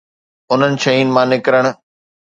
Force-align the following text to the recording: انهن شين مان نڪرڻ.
انهن 0.51 0.73
شين 0.83 1.07
مان 1.15 1.27
نڪرڻ. 1.33 1.65